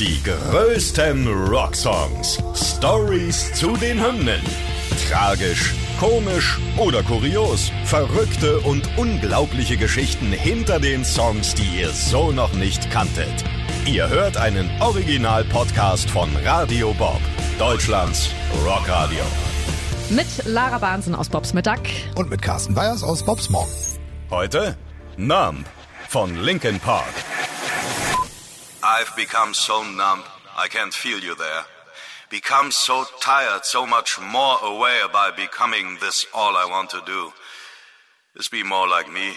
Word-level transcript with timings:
Die 0.00 0.18
größten 0.22 1.28
Rocksongs. 1.28 2.38
Stories 2.54 3.52
zu 3.52 3.76
den 3.76 4.02
Hymnen. 4.02 4.40
Tragisch, 5.10 5.74
komisch 5.98 6.58
oder 6.78 7.02
kurios. 7.02 7.70
Verrückte 7.84 8.60
und 8.60 8.88
unglaubliche 8.96 9.76
Geschichten 9.76 10.32
hinter 10.32 10.80
den 10.80 11.04
Songs, 11.04 11.54
die 11.54 11.80
ihr 11.80 11.90
so 11.90 12.32
noch 12.32 12.54
nicht 12.54 12.90
kanntet. 12.90 13.44
Ihr 13.84 14.08
hört 14.08 14.38
einen 14.38 14.70
Original-Podcast 14.80 16.08
von 16.08 16.30
Radio 16.46 16.94
Bob, 16.94 17.20
Deutschlands 17.58 18.30
Rockradio. 18.64 19.22
Mit 20.08 20.46
Lara 20.46 20.78
Bahnsen 20.78 21.14
aus 21.14 21.28
Bobs 21.28 21.52
Mittag. 21.52 21.80
Und 22.16 22.30
mit 22.30 22.40
Carsten 22.40 22.74
Weyers 22.74 23.02
aus 23.02 23.22
Bobs 23.22 23.50
Morgen. 23.50 23.70
Heute 24.30 24.78
Numb 25.18 25.66
von 26.08 26.42
Linkin 26.42 26.80
Park. 26.80 27.12
I've 28.92 29.14
become 29.14 29.54
so 29.54 29.84
numb, 29.84 30.24
I 30.56 30.66
can't 30.66 30.92
feel 30.92 31.20
you 31.20 31.36
there. 31.36 31.64
Become 32.28 32.72
so 32.72 33.04
tired, 33.20 33.64
so 33.64 33.86
much 33.86 34.18
more 34.20 34.58
aware 34.64 35.08
by 35.08 35.30
becoming 35.30 35.96
this 36.00 36.26
all 36.34 36.56
I 36.56 36.64
want 36.64 36.90
to 36.90 37.00
do. 37.06 37.32
Is 38.34 38.48
be 38.48 38.64
more 38.64 38.88
like 38.88 39.08
me 39.08 39.34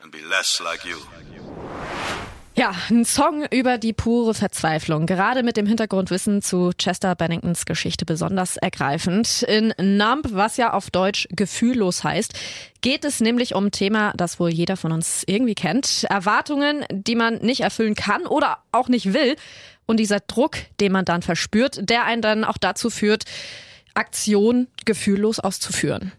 and 0.00 0.12
be 0.12 0.22
less 0.22 0.60
like 0.60 0.84
you. 0.84 1.00
Ja, 2.64 2.74
ein 2.88 3.04
Song 3.04 3.44
über 3.50 3.76
die 3.76 3.92
pure 3.92 4.32
Verzweiflung. 4.32 5.04
Gerade 5.04 5.42
mit 5.42 5.58
dem 5.58 5.66
Hintergrundwissen 5.66 6.40
zu 6.40 6.70
Chester 6.78 7.14
Benningtons 7.14 7.66
Geschichte 7.66 8.06
besonders 8.06 8.56
ergreifend. 8.56 9.42
In 9.42 9.74
Numb, 9.76 10.28
was 10.30 10.56
ja 10.56 10.72
auf 10.72 10.88
Deutsch 10.90 11.28
gefühllos 11.30 12.04
heißt, 12.04 12.32
geht 12.80 13.04
es 13.04 13.20
nämlich 13.20 13.54
um 13.54 13.66
ein 13.66 13.70
Thema, 13.70 14.14
das 14.16 14.40
wohl 14.40 14.48
jeder 14.48 14.78
von 14.78 14.92
uns 14.92 15.24
irgendwie 15.26 15.54
kennt. 15.54 16.06
Erwartungen, 16.08 16.86
die 16.90 17.16
man 17.16 17.34
nicht 17.42 17.60
erfüllen 17.60 17.96
kann 17.96 18.24
oder 18.24 18.60
auch 18.72 18.88
nicht 18.88 19.12
will. 19.12 19.36
Und 19.84 20.00
dieser 20.00 20.20
Druck, 20.20 20.56
den 20.80 20.92
man 20.92 21.04
dann 21.04 21.20
verspürt, 21.20 21.90
der 21.90 22.06
einen 22.06 22.22
dann 22.22 22.44
auch 22.44 22.56
dazu 22.56 22.88
führt, 22.88 23.24
Aktion 23.92 24.68
gefühllos 24.86 25.38
auszuführen. 25.38 26.12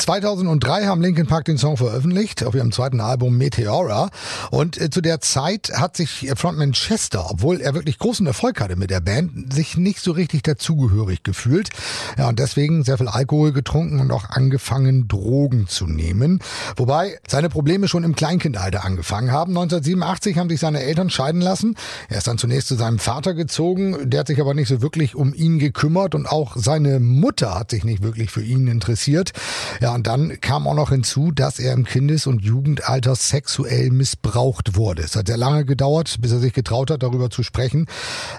2003 0.00 0.86
haben 0.86 1.02
Linkin 1.02 1.26
Park 1.26 1.44
den 1.44 1.58
Song 1.58 1.76
veröffentlicht 1.76 2.42
auf 2.44 2.54
ihrem 2.54 2.72
zweiten 2.72 3.00
Album 3.00 3.36
Meteora 3.36 4.08
und 4.50 4.80
äh, 4.80 4.88
zu 4.88 5.02
der 5.02 5.20
Zeit 5.20 5.70
hat 5.74 5.94
sich 5.94 6.30
Frontman 6.36 6.72
Chester, 6.72 7.30
obwohl 7.30 7.60
er 7.60 7.74
wirklich 7.74 7.98
großen 7.98 8.26
Erfolg 8.26 8.60
hatte 8.62 8.76
mit 8.76 8.88
der 8.88 9.00
Band, 9.00 9.52
sich 9.52 9.76
nicht 9.76 10.00
so 10.00 10.12
richtig 10.12 10.42
dazugehörig 10.42 11.22
gefühlt. 11.22 11.68
Ja, 12.16 12.30
und 12.30 12.38
deswegen 12.38 12.82
sehr 12.82 12.96
viel 12.96 13.08
Alkohol 13.08 13.52
getrunken 13.52 14.00
und 14.00 14.10
auch 14.10 14.30
angefangen 14.30 15.06
Drogen 15.06 15.68
zu 15.68 15.86
nehmen, 15.86 16.40
wobei 16.76 17.18
seine 17.28 17.50
Probleme 17.50 17.86
schon 17.86 18.02
im 18.02 18.14
Kleinkindalter 18.14 18.84
angefangen 18.84 19.32
haben. 19.32 19.50
1987 19.50 20.38
haben 20.38 20.48
sich 20.48 20.60
seine 20.60 20.80
Eltern 20.80 21.10
scheiden 21.10 21.42
lassen. 21.42 21.76
Er 22.08 22.18
ist 22.18 22.26
dann 22.26 22.38
zunächst 22.38 22.68
zu 22.68 22.76
seinem 22.76 22.98
Vater 22.98 23.34
gezogen, 23.34 24.08
der 24.08 24.20
hat 24.20 24.28
sich 24.28 24.40
aber 24.40 24.54
nicht 24.54 24.68
so 24.68 24.80
wirklich 24.80 25.14
um 25.14 25.34
ihn 25.34 25.58
gekümmert 25.58 26.14
und 26.14 26.26
auch 26.26 26.56
seine 26.56 27.00
Mutter 27.00 27.58
hat 27.58 27.70
sich 27.70 27.84
nicht 27.84 28.02
wirklich 28.02 28.30
für 28.30 28.42
ihn 28.42 28.66
interessiert. 28.66 29.32
Ja, 29.80 29.89
und 29.94 30.06
dann 30.06 30.40
kam 30.40 30.66
auch 30.66 30.74
noch 30.74 30.90
hinzu, 30.90 31.32
dass 31.32 31.58
er 31.58 31.72
im 31.72 31.84
Kindes- 31.84 32.26
und 32.26 32.42
Jugendalter 32.42 33.14
sexuell 33.14 33.90
missbraucht 33.90 34.76
wurde. 34.76 35.02
Es 35.02 35.16
hat 35.16 35.26
sehr 35.28 35.36
lange 35.36 35.64
gedauert, 35.64 36.16
bis 36.20 36.32
er 36.32 36.38
sich 36.38 36.52
getraut 36.52 36.90
hat, 36.90 37.02
darüber 37.02 37.30
zu 37.30 37.42
sprechen, 37.42 37.86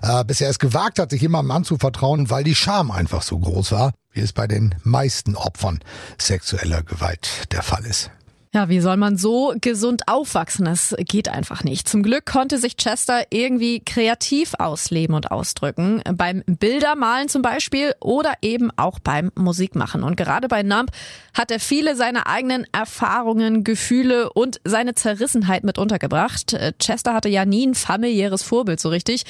äh, 0.02 0.24
bis 0.24 0.42
er 0.42 0.50
es 0.50 0.60
gewagt 0.60 1.00
hat, 1.00 1.12
sich 1.12 1.22
jemandem 1.22 1.52
anzuvertrauen, 1.52 2.30
weil 2.30 2.44
die 2.44 2.56
Scham 2.56 2.92
einfach 2.92 3.22
so 3.22 3.40
groß 3.40 3.72
war, 3.72 3.92
wie 4.12 4.22
es 4.22 4.34
bei 4.34 4.48
den 4.48 4.76
meisten 4.84 5.36
Opfern 5.36 5.80
sexueller 6.18 6.84
Gewalt 6.84 7.52
der 7.52 7.64
Fall 7.64 7.86
ist. 7.86 8.12
Ja, 8.54 8.68
wie 8.68 8.82
soll 8.82 8.98
man 8.98 9.16
so 9.16 9.54
gesund 9.62 10.10
aufwachsen? 10.10 10.66
Das 10.66 10.94
geht 11.00 11.30
einfach 11.30 11.64
nicht. 11.64 11.88
Zum 11.88 12.04
Glück 12.04 12.26
konnte 12.26 12.58
sich 12.58 12.76
Chester 12.76 13.24
irgendwie 13.30 13.80
kreativ 13.80 14.56
ausleben 14.60 15.16
und 15.16 15.32
ausdrücken. 15.32 16.02
Beim 16.14 16.44
Bildermalen 16.46 17.30
zum 17.30 17.44
Beispiel 17.44 17.94
oder 18.02 18.34
eben 18.42 18.70
auch 18.76 19.00
beim 19.00 19.32
Musikmachen. 19.36 20.04
Und 20.04 20.18
gerade 20.18 20.50
bei 20.50 20.64
Nump 20.64 20.92
hat 21.34 21.50
er 21.50 21.62
viele 21.62 21.96
seiner 21.96 22.28
eigenen 22.28 22.68
Erfahrungen, 22.74 23.64
Gefühle 23.64 24.34
und 24.34 24.60
seine 24.66 24.96
Zerrissenheit 24.96 25.64
mit 25.64 25.78
untergebracht. 25.78 26.54
Chester 26.78 27.14
hatte 27.14 27.30
ja 27.30 27.46
nie 27.46 27.68
ein 27.68 27.74
familiäres 27.74 28.44
Vorbild 28.44 28.82
so 28.82 28.90
richtig. 28.90 29.24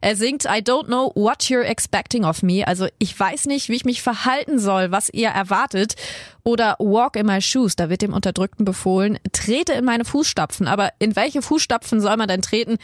Er 0.00 0.14
singt 0.14 0.44
I 0.44 0.62
don't 0.62 0.84
know 0.84 1.10
what 1.16 1.42
you're 1.50 1.64
expecting 1.64 2.24
of 2.24 2.44
me. 2.44 2.64
Also 2.64 2.86
ich 3.00 3.18
weiß 3.18 3.46
nicht, 3.46 3.68
wie 3.68 3.74
ich 3.74 3.84
mich 3.84 4.02
verhalten 4.02 4.60
soll, 4.60 4.92
was 4.92 5.10
ihr 5.12 5.30
erwartet. 5.30 5.96
Oder 6.44 6.76
Walk 6.78 7.16
in 7.16 7.26
my 7.26 7.42
shoes. 7.42 7.74
Da 7.74 7.90
wird 7.90 8.02
dem 8.02 8.14
Unterdrückten 8.14 8.64
befohlen, 8.68 9.18
trete 9.32 9.72
in 9.72 9.84
meine 9.84 10.04
Fußstapfen. 10.04 10.68
Aber 10.68 10.92
in 10.98 11.16
welche 11.16 11.40
Fußstapfen 11.40 12.00
soll 12.00 12.16
man 12.16 12.28
denn 12.28 12.42
treten, 12.42 12.76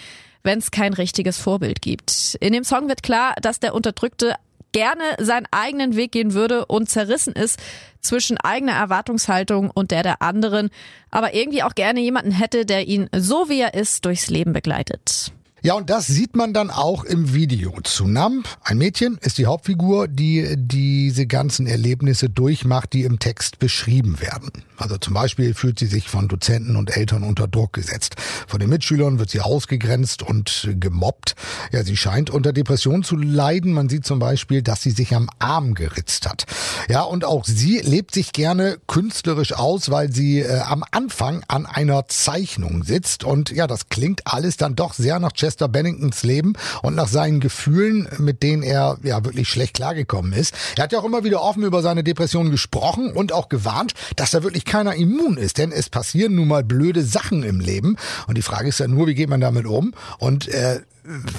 wenn 0.42 0.58
es 0.58 0.70
kein 0.70 0.94
richtiges 0.94 1.38
Vorbild 1.38 1.82
gibt? 1.82 2.36
In 2.40 2.52
dem 2.54 2.64
Song 2.64 2.88
wird 2.88 3.02
klar, 3.02 3.34
dass 3.42 3.60
der 3.60 3.74
Unterdrückte 3.74 4.34
gerne 4.72 5.04
seinen 5.18 5.46
eigenen 5.50 5.94
Weg 5.94 6.12
gehen 6.12 6.32
würde 6.32 6.66
und 6.66 6.88
zerrissen 6.88 7.34
ist 7.34 7.60
zwischen 8.00 8.38
eigener 8.38 8.72
Erwartungshaltung 8.72 9.70
und 9.70 9.90
der 9.90 10.02
der 10.02 10.20
anderen, 10.22 10.70
aber 11.10 11.34
irgendwie 11.34 11.62
auch 11.62 11.74
gerne 11.74 12.00
jemanden 12.00 12.32
hätte, 12.32 12.66
der 12.66 12.88
ihn 12.88 13.08
so 13.16 13.48
wie 13.48 13.60
er 13.60 13.74
ist 13.74 14.04
durchs 14.04 14.28
Leben 14.30 14.52
begleitet. 14.52 15.32
Ja, 15.64 15.72
und 15.72 15.88
das 15.88 16.06
sieht 16.06 16.36
man 16.36 16.52
dann 16.52 16.68
auch 16.68 17.04
im 17.04 17.32
Video. 17.32 17.72
Zu 17.84 18.06
Namp, 18.06 18.46
ein 18.64 18.76
Mädchen, 18.76 19.16
ist 19.22 19.38
die 19.38 19.46
Hauptfigur, 19.46 20.08
die 20.08 20.56
diese 20.58 21.26
ganzen 21.26 21.66
Erlebnisse 21.66 22.28
durchmacht, 22.28 22.92
die 22.92 23.04
im 23.04 23.18
Text 23.18 23.60
beschrieben 23.60 24.20
werden. 24.20 24.50
Also 24.76 24.98
zum 24.98 25.14
Beispiel 25.14 25.54
fühlt 25.54 25.78
sie 25.78 25.86
sich 25.86 26.10
von 26.10 26.28
Dozenten 26.28 26.76
und 26.76 26.94
Eltern 26.94 27.22
unter 27.22 27.48
Druck 27.48 27.72
gesetzt. 27.72 28.16
Von 28.46 28.60
den 28.60 28.68
Mitschülern 28.68 29.18
wird 29.18 29.30
sie 29.30 29.40
ausgegrenzt 29.40 30.22
und 30.22 30.68
gemobbt. 30.78 31.34
Ja, 31.72 31.82
sie 31.82 31.96
scheint 31.96 32.28
unter 32.28 32.52
Depression 32.52 33.02
zu 33.02 33.16
leiden. 33.16 33.72
Man 33.72 33.88
sieht 33.88 34.04
zum 34.04 34.18
Beispiel, 34.18 34.60
dass 34.60 34.82
sie 34.82 34.90
sich 34.90 35.14
am 35.14 35.30
Arm 35.38 35.74
geritzt 35.74 36.28
hat. 36.28 36.44
Ja, 36.90 37.02
und 37.02 37.24
auch 37.24 37.46
sie 37.46 37.78
lebt 37.78 38.12
sich 38.12 38.32
gerne 38.32 38.76
künstlerisch 38.86 39.54
aus, 39.54 39.90
weil 39.90 40.12
sie 40.12 40.40
äh, 40.40 40.58
am 40.58 40.84
Anfang 40.90 41.42
an 41.48 41.64
einer 41.64 42.06
Zeichnung 42.08 42.84
sitzt. 42.84 43.24
Und 43.24 43.50
ja, 43.50 43.66
das 43.66 43.88
klingt 43.88 44.26
alles 44.26 44.58
dann 44.58 44.76
doch 44.76 44.92
sehr 44.92 45.20
nach 45.20 45.32
Chester 45.32 45.53
Chester 45.54 45.68
Benningtons 45.68 46.24
Leben 46.24 46.54
und 46.82 46.96
nach 46.96 47.06
seinen 47.06 47.38
Gefühlen, 47.38 48.08
mit 48.18 48.42
denen 48.42 48.64
er 48.64 48.98
ja 49.04 49.24
wirklich 49.24 49.48
schlecht 49.48 49.74
klargekommen 49.74 50.32
ist. 50.32 50.52
Er 50.76 50.82
hat 50.82 50.92
ja 50.92 50.98
auch 50.98 51.04
immer 51.04 51.22
wieder 51.22 51.42
offen 51.42 51.62
über 51.62 51.80
seine 51.80 52.02
Depression 52.02 52.50
gesprochen 52.50 53.12
und 53.12 53.32
auch 53.32 53.48
gewarnt, 53.48 53.94
dass 54.16 54.32
da 54.32 54.42
wirklich 54.42 54.64
keiner 54.64 54.96
immun 54.96 55.36
ist, 55.36 55.58
denn 55.58 55.70
es 55.70 55.90
passieren 55.90 56.34
nun 56.34 56.48
mal 56.48 56.64
blöde 56.64 57.04
Sachen 57.04 57.44
im 57.44 57.60
Leben 57.60 57.96
und 58.26 58.36
die 58.36 58.42
Frage 58.42 58.68
ist 58.68 58.80
ja 58.80 58.88
nur, 58.88 59.06
wie 59.06 59.14
geht 59.14 59.30
man 59.30 59.40
damit 59.40 59.66
um 59.66 59.94
und 60.18 60.48
äh, 60.48 60.80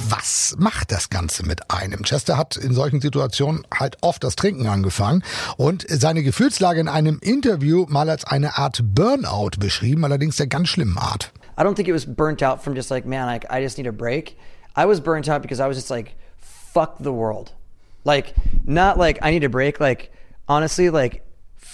was 0.10 0.56
macht 0.60 0.92
das 0.92 1.10
Ganze 1.10 1.46
mit 1.46 1.72
einem? 1.72 2.04
Chester 2.04 2.38
hat 2.38 2.56
in 2.56 2.74
solchen 2.74 3.02
Situationen 3.02 3.66
halt 3.74 3.98
oft 4.02 4.24
das 4.24 4.36
Trinken 4.36 4.68
angefangen 4.68 5.24
und 5.58 5.86
seine 5.90 6.24
Gefühlslage 6.24 6.80
in 6.80 6.88
einem 6.88 7.18
Interview 7.20 7.86
mal 7.90 8.10
als 8.10 8.24
eine 8.24 8.58
Art 8.58 8.82
Burnout 8.84 9.58
beschrieben, 9.60 10.06
allerdings 10.06 10.38
der 10.38 10.48
ganz 10.48 10.70
schlimmen 10.70 10.98
Art. 10.98 11.32
I 11.58 11.64
don't 11.64 11.76
think 11.76 11.88
it 11.88 11.94
was 11.94 12.06
burnt 12.06 12.42
out 12.42 12.64
from 12.64 12.76
just 12.76 12.92
like, 12.92 13.06
man, 13.06 13.26
like 13.26 13.46
I 13.50 13.62
just 13.62 13.78
need 13.78 13.88
a 13.88 13.92
break. 13.92 14.38
I 14.76 14.86
was 14.86 15.00
burnt 15.00 15.30
out 15.30 15.42
because 15.42 15.60
I 15.60 15.68
was 15.68 15.78
just 15.78 15.90
like, 15.90 16.16
fuck 16.38 17.00
the 17.00 17.14
world. 17.14 17.54
Like, 18.04 18.36
not 18.66 18.98
like 18.98 19.20
I 19.22 19.32
need 19.32 19.44
a 19.44 19.50
break. 19.50 19.80
Like, 19.80 20.12
honestly, 20.48 20.90
like 20.90 21.25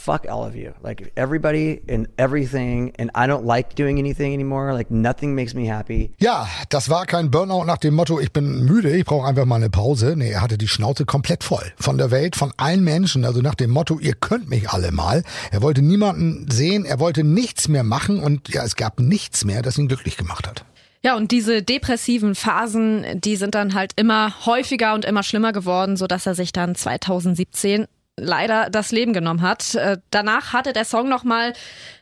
fuck 0.03 0.27
all 0.27 0.47
of 0.47 0.55
you. 0.55 0.73
Like 0.83 1.11
everybody 1.15 1.81
and 1.87 2.07
everything. 2.17 2.93
And 2.97 3.11
I 3.15 3.27
don't 3.27 3.45
like 3.45 3.75
doing 3.75 3.99
anything 3.99 4.33
anymore. 4.33 4.73
Like 4.73 4.91
nothing 4.91 5.35
makes 5.35 5.53
me 5.53 5.67
happy. 5.67 6.11
Ja, 6.19 6.47
das 6.69 6.89
war 6.89 7.05
kein 7.05 7.29
Burnout 7.31 7.65
nach 7.65 7.77
dem 7.77 7.93
Motto, 7.93 8.19
ich 8.19 8.31
bin 8.31 8.65
müde, 8.65 8.95
ich 8.95 9.05
brauche 9.05 9.27
einfach 9.27 9.45
mal 9.45 9.57
eine 9.57 9.69
Pause. 9.69 10.15
Nee, 10.17 10.31
er 10.31 10.41
hatte 10.41 10.57
die 10.57 10.67
Schnauze 10.67 11.05
komplett 11.05 11.43
voll. 11.43 11.71
Von 11.77 11.97
der 11.97 12.11
Welt, 12.11 12.35
von 12.35 12.51
allen 12.57 12.83
Menschen. 12.83 13.25
Also 13.25 13.41
nach 13.41 13.55
dem 13.55 13.69
Motto, 13.69 13.99
ihr 13.99 14.13
könnt 14.13 14.49
mich 14.49 14.69
alle 14.69 14.91
mal. 14.91 15.23
Er 15.51 15.61
wollte 15.61 15.81
niemanden 15.81 16.49
sehen, 16.49 16.85
er 16.85 16.99
wollte 16.99 17.23
nichts 17.23 17.67
mehr 17.67 17.83
machen 17.83 18.19
und 18.19 18.49
ja, 18.49 18.63
es 18.63 18.75
gab 18.75 18.99
nichts 18.99 19.45
mehr, 19.45 19.61
das 19.61 19.77
ihn 19.77 19.87
glücklich 19.87 20.17
gemacht 20.17 20.47
hat. 20.47 20.65
Ja, 21.03 21.15
und 21.15 21.31
diese 21.31 21.63
depressiven 21.63 22.35
Phasen, 22.35 23.05
die 23.15 23.35
sind 23.35 23.55
dann 23.55 23.73
halt 23.73 23.93
immer 23.95 24.45
häufiger 24.45 24.93
und 24.93 25.03
immer 25.03 25.23
schlimmer 25.23 25.51
geworden, 25.51 25.97
so 25.97 26.05
dass 26.05 26.27
er 26.27 26.35
sich 26.35 26.51
dann 26.51 26.75
2017 26.75 27.87
leider 28.17 28.69
das 28.69 28.91
Leben 28.91 29.13
genommen 29.13 29.41
hat. 29.41 29.75
Äh, 29.75 29.97
danach 30.11 30.53
hatte 30.53 30.73
der 30.73 30.85
Song 30.85 31.09
nochmal 31.09 31.53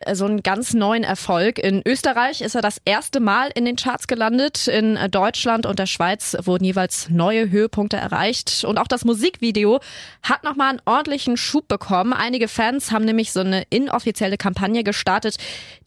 äh, 0.02 0.16
so 0.16 0.26
einen 0.26 0.44
ganz 0.44 0.74
neuen 0.74 1.04
Erfolg. 1.04 1.60
In 1.60 1.82
Österreich 1.86 2.42
ist 2.42 2.56
er 2.56 2.62
das 2.62 2.82
erste 2.84 3.20
Mal 3.20 3.52
in 3.54 3.66
den 3.66 3.76
Charts 3.76 4.08
gelandet. 4.08 4.68
In 4.68 4.98
Deutschland 5.12 5.66
und 5.66 5.80
der 5.80 5.86
Schweiz 5.86 6.36
wurden 6.44 6.66
jeweils 6.66 7.10
neue 7.10 7.50
Höhepunkte 7.50 7.98
erreicht. 7.98 8.64
Und 8.66 8.78
auch 8.78 8.88
das 8.88 9.06
Musikvideo 9.06 9.80
hat 10.24 10.44
nochmal 10.44 10.70
einen 10.70 10.82
ordentlichen 10.86 11.38
Schub 11.38 11.68
bekommen. 11.68 12.14
Einige 12.14 12.48
Fans 12.48 12.92
haben 12.92 13.06
nämlich 13.06 13.32
so 13.32 13.42
eine 13.42 13.64
inoffizielle 13.70 14.38
Kampagne 14.38 14.84
gestartet, 14.84 15.38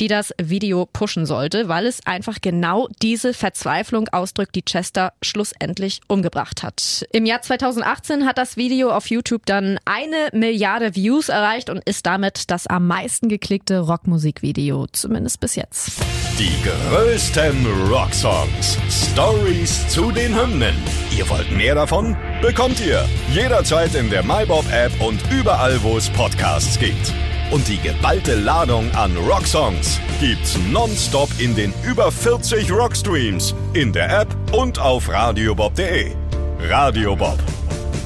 die 0.01 0.09
das 0.09 0.33
Video 0.41 0.87
pushen 0.87 1.27
sollte, 1.27 1.69
weil 1.69 1.87
es 1.87 2.07
einfach 2.07 2.39
genau 2.41 2.89
diese 3.03 3.35
Verzweiflung 3.35 4.09
ausdrückt, 4.09 4.55
die 4.55 4.63
Chester 4.63 5.13
schlussendlich 5.23 6.01
umgebracht 6.09 6.63
hat. 6.63 7.05
Im 7.13 7.27
Jahr 7.27 7.43
2018 7.43 8.27
hat 8.27 8.39
das 8.39 8.57
Video 8.57 8.91
auf 8.91 9.11
YouTube 9.11 9.47
dann 9.47 9.79
eine 10.13 10.29
Milliarde 10.33 10.95
Views 10.95 11.29
erreicht 11.29 11.71
und 11.71 11.83
ist 11.85 12.07
damit 12.07 12.51
das 12.51 12.67
am 12.67 12.87
meisten 12.87 13.29
geklickte 13.29 13.81
Rockmusikvideo, 13.81 14.87
zumindest 14.93 15.41
bis 15.41 15.57
jetzt. 15.57 15.93
Die 16.39 16.53
größten 16.63 17.67
Rocksongs. 17.91 18.79
Stories 18.91 19.89
zu 19.89 20.11
den 20.11 20.35
Hymnen. 20.35 20.75
Ihr 21.17 21.29
wollt 21.29 21.51
mehr 21.53 21.75
davon? 21.75 22.17
Bekommt 22.41 22.81
ihr 22.81 23.05
jederzeit 23.33 23.95
in 23.95 24.11
der 24.11 24.23
MyBob-App 24.23 24.93
und 25.01 25.21
überall, 25.31 25.83
wo 25.83 25.97
es 25.97 26.09
Podcasts 26.11 26.79
gibt. 26.79 27.13
Und 27.51 27.69
die 27.69 27.79
geballte 27.79 28.35
Ladung 28.35 28.91
an 28.93 29.15
Rocksongs 29.17 30.01
gibt's 30.21 30.57
nonstop 30.71 31.29
in 31.39 31.55
den 31.55 31.75
über 31.85 32.11
40 32.11 32.73
Rockstreams, 32.73 33.55
in 33.75 33.93
der 33.93 34.23
App 34.23 34.35
und 34.53 34.79
auf 34.79 35.09
radiobob.de. 35.11 36.13
Radio 36.61 37.15
Bob. 37.15 37.39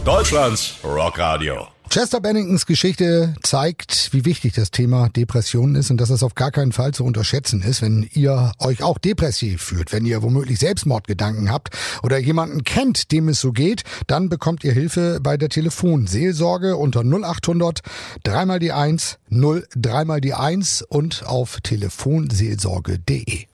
Deutschlands 0.05 0.79
Rockradio. 0.82 1.75
Chester 1.97 2.21
Benningtons 2.21 2.67
Geschichte 2.67 3.33
zeigt, 3.43 4.13
wie 4.13 4.27
wichtig 4.27 4.53
das 4.53 4.71
Thema 4.71 5.09
Depressionen 5.09 5.77
ist 5.77 5.91
und 5.91 5.99
dass 5.99 6.11
es 6.11 6.23
auf 6.23 6.35
gar 6.35 6.51
keinen 6.51 6.73
Fall 6.73 6.93
zu 6.93 7.05
unterschätzen 7.05 7.63
ist, 7.63 7.81
wenn 7.81 8.07
ihr 8.13 8.53
euch 8.59 8.83
auch 8.83 8.99
depressiv 8.99 9.63
fühlt, 9.63 9.93
wenn 9.93 10.05
ihr 10.05 10.23
womöglich 10.23 10.59
Selbstmordgedanken 10.59 11.51
habt 11.51 11.71
oder 12.03 12.19
jemanden 12.19 12.65
kennt, 12.65 13.13
dem 13.13 13.31
es 13.31 13.41
so 13.41 13.51
geht, 13.51 13.85
dann 14.09 14.29
bekommt 14.29 14.63
ihr 14.63 14.73
Hilfe 14.73 15.21
bei 15.23 15.39
der 15.39 15.49
Telefonseelsorge 15.49 16.77
unter 16.77 17.01
0800 17.01 17.81
dreimal 18.23 18.59
die 18.59 18.73
1 18.73 19.19
0 19.31 19.67
dreimal 19.75 20.21
die 20.21 20.35
1 20.35 20.83
und 20.83 21.25
auf 21.25 21.63
telefonseelsorge.de. 21.63 23.47